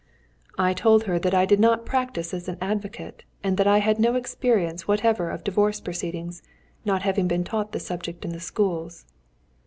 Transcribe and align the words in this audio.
I 0.57 0.73
told 0.73 1.03
her 1.03 1.19
that 1.19 1.35
I 1.35 1.45
did 1.45 1.59
not 1.59 1.85
practise 1.85 2.33
as 2.33 2.47
an 2.47 2.57
advocate, 2.59 3.23
and 3.43 3.55
that 3.57 3.67
I 3.67 3.77
had 3.77 3.99
no 3.99 4.15
experience 4.15 4.87
whatever 4.87 5.29
of 5.29 5.43
divorce 5.43 5.79
proceedings, 5.79 6.41
not 6.83 7.03
having 7.03 7.27
been 7.27 7.43
taught 7.43 7.71
the 7.71 7.79
subject 7.79 8.25
in 8.25 8.31
the 8.31 8.39
schools. 8.39 9.05